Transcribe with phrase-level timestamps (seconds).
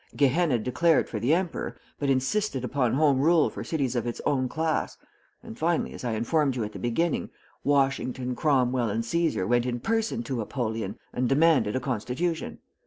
[0.15, 4.49] Gehenna declared for the Emperor, but insisted upon home rule for cities of its own
[4.49, 4.97] class,
[5.43, 7.29] and finally, as I informed you at the beginning,
[7.63, 12.57] Washington, Cromwell, and Caesar went in person to Apollyon and demanded a constitution.